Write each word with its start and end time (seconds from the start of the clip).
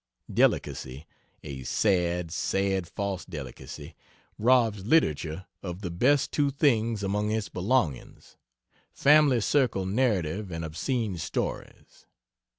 Delicacy 0.33 1.05
a 1.43 1.61
sad, 1.61 2.31
sad 2.31 2.87
false 2.87 3.23
delicacy 3.23 3.93
robs 4.39 4.83
literature 4.83 5.45
of 5.61 5.81
the 5.81 5.91
best 5.91 6.31
two 6.31 6.49
things 6.49 7.03
among 7.03 7.29
its 7.29 7.49
belongings. 7.49 8.35
Family 8.91 9.41
circle 9.41 9.85
narrative 9.85 10.49
and 10.49 10.65
obscene 10.65 11.19
stories. 11.19 12.07